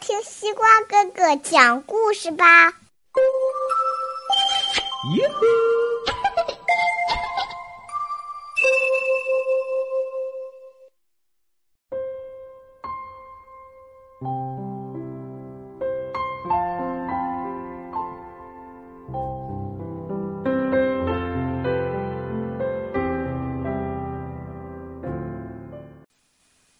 [0.00, 2.68] 听西瓜哥哥讲故事吧。
[5.14, 5.48] 耶嘿！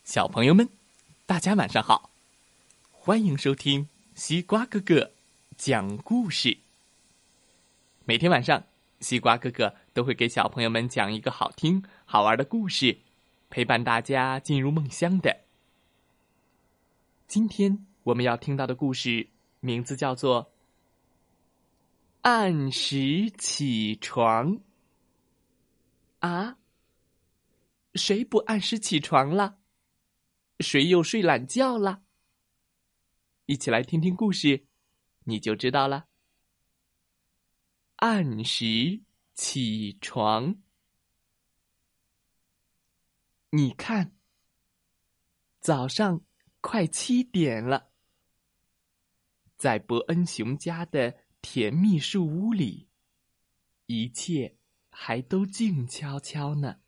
[0.02, 0.68] 小朋友们，
[1.27, 2.09] 大家晚上好！
[3.10, 5.10] 欢迎收听西瓜哥哥
[5.56, 6.56] 讲故事。
[8.05, 8.64] 每天晚上，
[9.01, 12.96] 西瓜哥哥都会给小朋友们讲一个好听、好玩的故事，
[13.48, 15.41] 陪伴大家进入梦乡的。
[17.27, 19.27] 今天我们要听到的故事
[19.59, 20.45] 名字叫做
[22.20, 24.56] 《按时起床》。
[26.20, 26.59] 啊，
[27.96, 29.56] 谁不按时起床了？
[30.60, 32.02] 谁又睡懒觉了？
[33.51, 34.65] 一起来听听故事，
[35.24, 36.06] 你就知道了。
[37.96, 39.02] 按时
[39.34, 40.54] 起床，
[43.51, 44.15] 你看，
[45.59, 46.24] 早上
[46.60, 47.90] 快七点了，
[49.57, 52.87] 在伯恩熊家的甜蜜树屋里，
[53.87, 54.59] 一切
[54.90, 56.79] 还都静悄悄呢。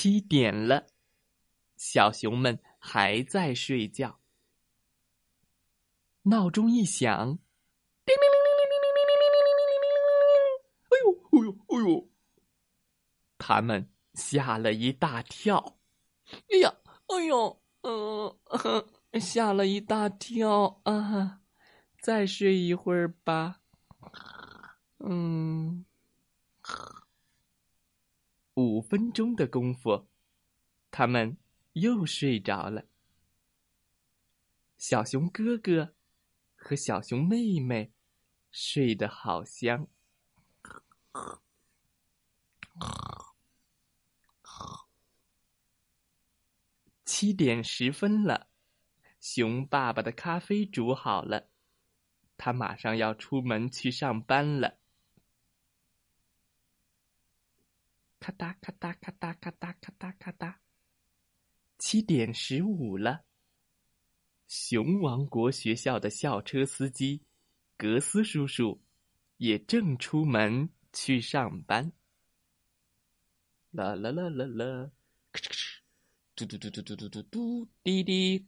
[0.00, 0.86] 七点了，
[1.76, 4.18] 小熊们还在睡觉。
[6.22, 7.38] 闹钟一响，
[8.06, 8.14] 哎
[11.04, 12.08] 呦哎呦哎呦！
[13.36, 15.78] 他们吓了一大跳。
[16.48, 16.74] 哎呀，
[17.08, 21.42] 哎呦，嗯，吓了一大跳啊！
[22.00, 23.60] 再睡一会儿吧。
[25.00, 25.84] 嗯。
[28.54, 30.08] 五分钟的功夫，
[30.90, 31.36] 他们
[31.74, 32.84] 又睡着了。
[34.76, 35.94] 小熊哥哥
[36.56, 37.92] 和小熊妹妹
[38.50, 39.86] 睡得好香。
[47.04, 48.48] 七点十分了，
[49.20, 51.50] 熊爸爸的咖啡煮好了，
[52.36, 54.79] 他马上要出门去上班了。
[58.20, 60.60] 咔哒咔哒咔哒咔哒咔哒咔哒，
[61.78, 63.24] 七点十五了。
[64.46, 67.22] 熊王国学校的校车司机
[67.78, 68.82] 格斯叔叔
[69.38, 71.92] 也正出门去上班。
[73.70, 74.90] 啦啦啦啦啦，
[75.32, 75.80] 咔哧咔哧，
[76.34, 78.46] 嘟嘟嘟嘟嘟嘟嘟嘟，滴滴。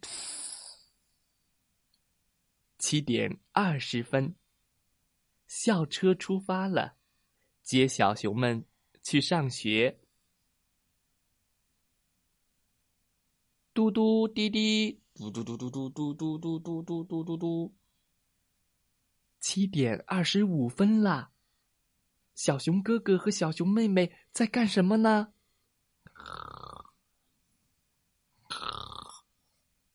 [2.78, 4.34] 七点二十分，
[5.46, 6.98] 校车出发了，
[7.62, 8.66] 接小熊们。
[9.02, 9.98] 去上学，
[13.74, 17.74] 嘟嘟滴滴，嘟嘟嘟嘟嘟嘟嘟嘟嘟嘟嘟嘟嘟。
[19.40, 21.30] 七点二十五分啦！
[22.34, 25.32] 小熊哥哥和小熊妹妹在干什么呢？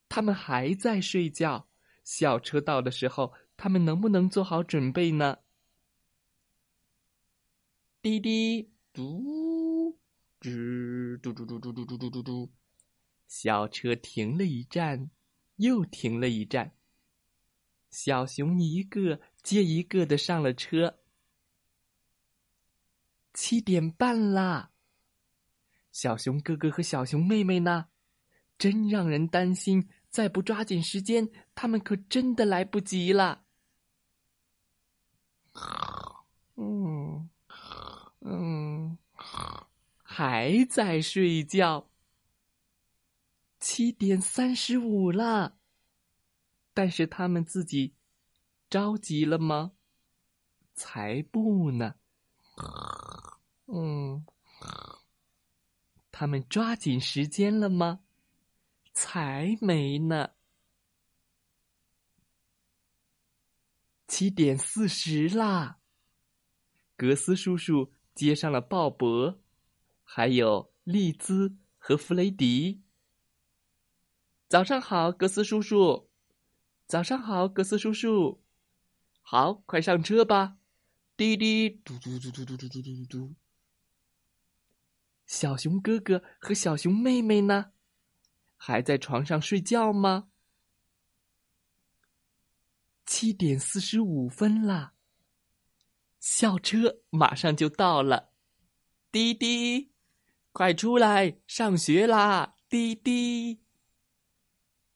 [0.09, 1.67] 他们还在睡觉。
[2.03, 5.37] 校车到的时候，他们能不能做好准备呢？
[8.01, 8.69] 滴滴。
[8.97, 9.95] 嘟，
[10.41, 12.51] 吱，嘟嘟嘟嘟嘟嘟嘟嘟嘟，
[13.27, 15.11] 小车停了一站，
[15.57, 16.73] 又停了一站。
[17.91, 20.97] 小熊一个接一个的上了车。
[23.35, 24.71] 七点半啦，
[25.91, 27.89] 小熊哥哥和小熊妹妹呢？
[28.57, 33.43] 真让人担心，再不抓紧时间，他们可真的来不及了。
[36.55, 36.57] 嗯。
[36.59, 36.86] 嗯，
[40.17, 41.91] 还在睡觉。
[43.59, 45.59] 七点三十五了，
[46.73, 47.93] 但是他们自己
[48.67, 49.73] 着急了吗？
[50.73, 51.93] 才不呢。
[53.67, 54.25] 嗯，
[56.11, 57.99] 他们抓紧时间了吗？
[58.93, 60.31] 才没呢。
[64.07, 65.77] 七点四十啦，
[66.95, 67.93] 格斯叔叔。
[68.15, 69.37] 接上了鲍勃，
[70.09, 72.81] 还有利兹和弗雷迪。
[74.47, 76.09] 早上好，格斯叔叔。
[76.87, 78.41] 早上好，格斯叔叔。
[79.21, 80.57] 好，快上车吧！
[81.17, 83.35] 滴滴嘟嘟嘟嘟嘟嘟嘟嘟嘟。
[85.25, 87.73] 小熊哥哥和小熊妹妹呢？
[88.55, 90.29] 还在床上睡觉吗？
[93.05, 94.93] 七点四十五分啦。
[96.19, 98.31] 校车马上就到了。
[99.11, 99.91] 滴滴，
[100.57, 102.55] 快出来，上学啦！
[102.67, 103.61] 滴滴。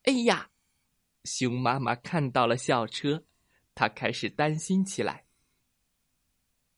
[0.02, 0.50] 哎呀，
[1.22, 3.24] 熊妈妈看到了校车，
[3.72, 5.24] 她开始担心起来。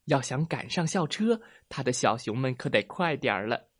[0.04, 3.70] 要想赶上校车，他的小熊们可得快点儿了。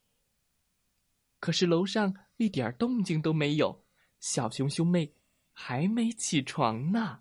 [1.39, 3.85] 可是楼上一点动静都没有，
[4.21, 5.13] 小熊兄妹
[5.53, 7.21] 还没起床呢。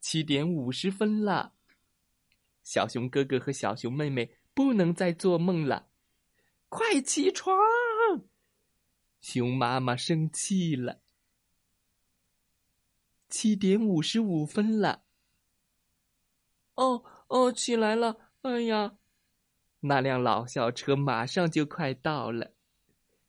[0.00, 1.52] 七点五十分了，
[2.62, 5.88] 小熊哥哥和小熊妹妹不能再做梦了，
[6.68, 7.58] 快起床！
[9.20, 11.00] 熊妈妈生气了。
[13.28, 15.02] 七点五十五分了。
[16.76, 18.30] 哦哦，起来了！
[18.42, 18.96] 哎呀，
[19.80, 22.52] 那辆老校车马上就快到了，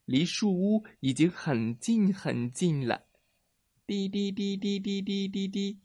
[0.05, 3.05] 离树屋已经很近很近了。
[3.87, 5.79] 滴滴滴滴滴滴滴滴，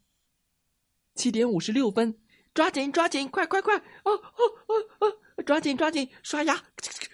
[1.15, 2.19] 七点五十六分，
[2.53, 3.77] 抓紧抓紧，快快快！
[3.77, 6.63] 哦哦哦哦，抓紧抓紧，刷牙、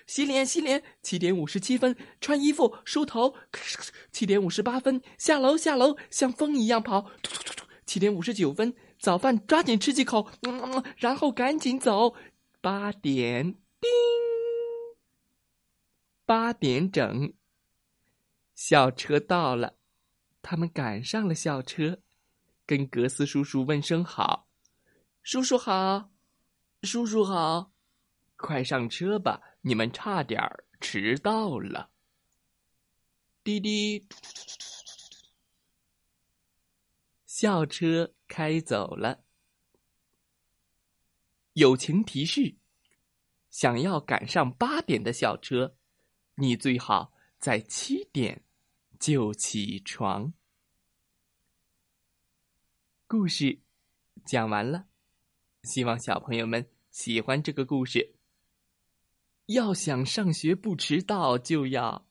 [0.06, 0.82] 洗脸洗脸。
[1.02, 3.34] 七点五十七分，穿衣服、梳头。
[4.12, 7.10] 七点五十八分，下楼下楼，像风一样跑。
[7.84, 8.74] 七点五十九分。
[8.98, 12.14] 早饭抓紧吃几口，嗯，然后赶紧走。
[12.62, 13.90] 八点，叮，
[16.24, 17.34] 八点整，
[18.54, 19.76] 校车到了，
[20.40, 22.00] 他们赶上了校车，
[22.66, 24.48] 跟格斯叔叔问声好。
[25.22, 26.10] 叔叔好，
[26.82, 27.70] 叔叔好，
[28.36, 30.40] 快上车吧，你们差点
[30.80, 31.90] 迟到了。
[33.42, 34.06] 滴滴，
[37.26, 38.12] 校车。
[38.28, 39.22] 开走了。
[41.52, 42.56] 友情提示：
[43.50, 45.76] 想要赶上八点的校车，
[46.34, 48.42] 你最好在七点
[48.98, 50.34] 就起床。
[53.06, 53.60] 故事
[54.24, 54.88] 讲完了，
[55.62, 58.15] 希望小朋友们喜欢这个故事。
[59.46, 62.06] 要想上学不迟到，就要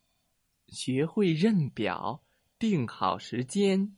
[0.68, 2.24] 学会认表，
[2.58, 3.96] 定好时间，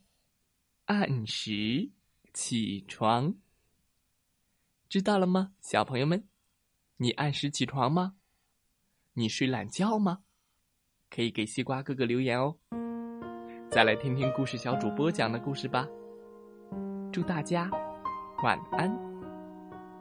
[0.86, 1.90] 按时。
[2.34, 3.34] 起床，
[4.88, 6.28] 知道了吗，小朋友们？
[6.98, 8.14] 你按时起床吗？
[9.14, 10.20] 你睡懒觉吗？
[11.10, 12.56] 可以给西瓜哥哥留言哦。
[13.72, 15.88] 再来听听故事小主播讲的故事吧。
[17.12, 17.68] 祝大家
[18.44, 18.96] 晚安，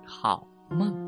[0.06, 1.07] 好梦。